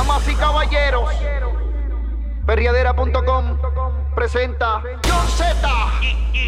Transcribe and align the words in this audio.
Damas 0.00 0.26
y 0.28 0.34
caballeros, 0.34 1.10
perriadera.com 2.46 3.58
presenta 4.14 4.80
John 5.06 5.28
Z, 5.36 5.54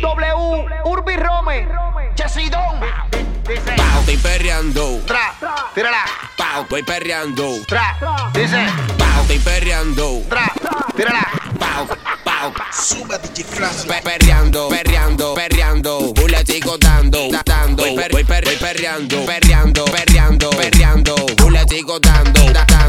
W, 0.01 0.67
Urbi 0.87 1.17
Rome, 1.17 1.69
Chesidón. 2.15 2.81
Pau, 2.81 4.01
estoy 4.01 4.17
perreando. 4.17 5.01
tra, 5.07 5.35
tírala, 5.75 6.03
Pau, 6.35 6.63
estoy 6.63 6.83
perreando. 6.83 7.57
tra, 7.69 7.99
dice, 8.33 8.67
Pau, 8.97 9.21
estoy 9.21 9.39
perreando. 9.41 10.23
tra, 10.31 10.51
tírala. 10.97 11.29
Pau, 11.59 11.87
pau. 12.25 12.53
Suma 12.73 13.19
DJ 13.19 13.45
Flash. 13.45 13.85
Pe- 13.87 14.01
perreando, 14.03 14.69
perreando, 14.71 15.35
perreando. 15.35 15.99
Hule 16.23 16.43
sigo 16.47 16.79
dando, 16.79 17.29
da- 17.31 17.43
dando. 17.45 17.83
Voy, 17.83 17.97
per- 17.97 18.13
voy 18.13 18.25
per- 18.25 18.45
voy 18.47 18.57
perreando, 18.57 19.27
perreando, 19.27 19.85
perreando, 19.85 20.51
perreando. 20.51 21.15
Hule 21.45 21.63
sigo 21.69 22.01
dando, 22.01 22.51
da- 22.51 22.65
dando. 22.65 22.82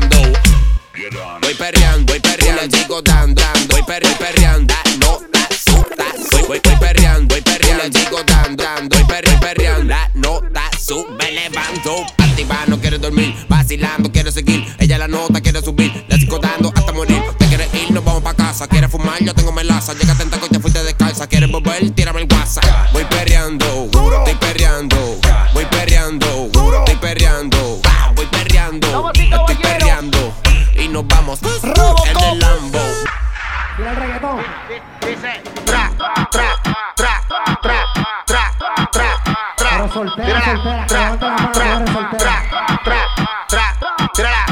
Voy 1.11 1.53
perreando, 1.55 2.13
voy 2.13 2.19
perreando, 2.21 2.77
sigo 2.77 3.01
dando, 3.01 3.41
dando. 3.41 3.67
Voy 3.75 3.83
per- 3.83 4.03
voy 4.03 4.15
perreando, 4.15 4.73
da- 4.73 4.83
no, 4.99 5.19
da- 5.33 5.49
su- 5.53 5.85
da- 5.97 6.13
su. 6.39 6.47
Voy, 6.47 6.61
voy 6.63 6.75
perreando, 6.79 7.27
voy 7.27 7.41
perreando, 7.41 7.99
sigo 7.99 8.23
dando, 8.25 8.63
dando. 8.63 8.95
Voy 8.97 9.05
per- 9.05 9.25
voy 9.25 9.37
perreando, 9.41 9.87
da- 9.93 10.09
no, 10.13 10.39
da- 10.53 10.69
su. 10.79 11.05
Me 11.19 11.29
levanto, 11.33 12.05
activa, 12.19 12.63
no 12.67 12.79
quiero 12.79 12.97
dormir. 12.99 13.35
Vacilando, 13.49 14.13
quiero 14.13 14.31
seguir. 14.31 14.65
Ella 14.79 14.97
la 14.97 15.09
nota, 15.09 15.41
quiere 15.41 15.61
subir. 15.61 16.05
Le 16.07 16.17
sigo 16.17 16.39
dando 16.39 16.71
hasta 16.73 16.93
morir. 16.93 17.21
Te 17.37 17.47
quieres 17.47 17.67
ir, 17.73 17.91
nos 17.91 18.05
vamos 18.05 18.23
pa' 18.23 18.33
casa. 18.33 18.65
Quieres 18.69 18.89
fumar, 18.89 19.21
yo 19.21 19.33
tengo 19.33 19.51
melaza. 19.51 19.93
Llega 19.95 20.15
en 20.21 20.29
taco, 20.29 20.47
ya 20.49 20.59
fuiste 20.61 20.81
descalza. 20.83 21.27
Quieres 21.27 21.51
volver, 21.51 21.89
tírame 21.91 22.21
el 22.21 22.27
WhatsApp. 22.33 22.93
Voy 22.93 23.02
el 32.33 32.39
Lambo. 32.39 32.79
Mira 33.77 33.91
el 33.91 33.95
reggaetón. 33.95 34.41
Dice, 35.01 35.43
tra, 35.65 35.91
tra, 35.97 36.59
tra, 36.95 37.21
tra, 37.61 37.83
tra, 38.25 38.51
tra, 38.57 38.91
tra. 38.91 39.69
Pero 39.69 39.93
soltera, 39.93 40.45
soltera, 40.45 40.53
que 40.53 40.87
tra, 40.87 41.17
tra, 41.19 41.51
que 41.51 41.75
eres 41.75 41.91
soltera. 41.91 42.43
tra, 42.83 43.07
tra, 43.47 43.75
tra, 43.79 44.09
tírala. 44.13 44.45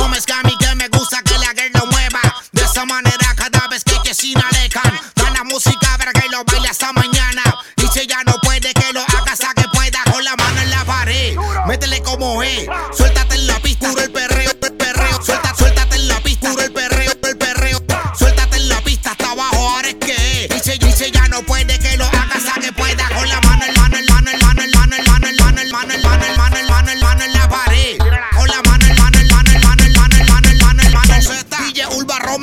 Homes 0.00 0.26
Gami 0.26 0.56
que 0.58 0.74
me 0.74 0.88
gusta 0.88 1.22
que 1.22 1.38
la 1.38 1.50
girl 1.56 1.72
lo 1.74 1.86
mueva. 1.86 2.20
De 2.52 2.62
esa 2.62 2.84
manera 2.84 3.34
cada 3.36 3.68
vez 3.68 3.84
que 3.84 4.00
que 4.02 4.14
sin 4.14 4.38
alejan. 4.38 4.98
Da 5.14 5.30
la 5.30 5.44
música 5.44 5.96
para 5.98 6.12
que 6.12 6.28
lo 6.30 6.44
baile 6.44 6.68
hasta 6.68 6.92
mañana. 6.92 7.42
Y 7.76 7.86
si 7.88 8.00
ella 8.00 8.18
no 8.26 8.34
puede 8.42 8.72
que 8.72 8.92
lo 8.92 9.00
haga 9.02 9.32
hasta 9.32 9.54
que 9.54 9.68
pueda 9.72 10.02
con 10.10 10.24
la 10.24 10.34
mano 10.36 10.60
en 10.60 10.70
la 10.70 10.84
pared. 10.84 11.36
Métele 11.66 12.02
como 12.02 12.42
es. 12.42 12.66
Suéltate 12.96 13.27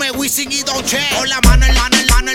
Rome, 0.08 0.20
Wisin 0.20 0.52
y. 0.52 0.64
Con 0.64 1.30
la 1.30 1.40
mano, 1.42 1.66
la 1.68 1.90
mano, 1.90 2.32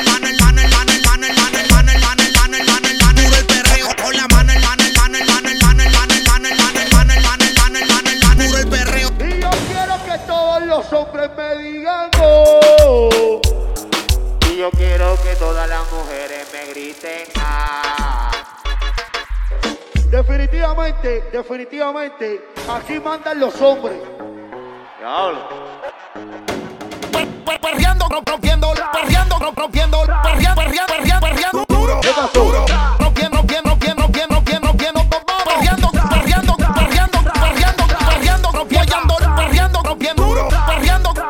yo 9.40 9.50
quiero 9.68 10.04
que 10.04 10.18
todos 10.26 10.62
los 10.62 10.92
hombres 10.92 11.30
me 11.36 11.56
digan 11.62 12.10
oh. 12.20 13.40
Y 14.50 14.56
yo 14.56 14.70
quiero 14.70 15.16
que 15.22 15.36
todas 15.36 15.68
las 15.68 15.92
mujeres 15.92 16.46
me 16.52 16.72
griten 16.72 17.26
ah. 17.36 18.30
Definitivamente, 20.10 21.28
definitivamente, 21.32 22.48
aquí 22.68 22.98
mandan 22.98 23.38
los 23.38 23.54
hombres 23.60 24.00
rompiendo, 28.10 28.72
perreando, 28.92 29.38
rompiendo, 29.38 30.02
perreando, 30.22 31.64
duro, 31.68 32.00
duro, 32.32 32.66
duro, 40.16 40.48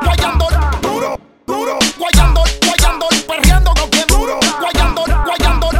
guayando, 0.03 0.49
duro, 0.81 1.19
duro, 1.47 1.79
guayando, 1.99 2.43
guayando, 2.67 3.07
guayando, 3.27 5.05
guayando, 5.27 5.75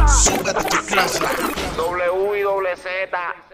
W 1.77 2.37
y 2.37 2.41
W 2.43 2.75
Z. 2.77 3.50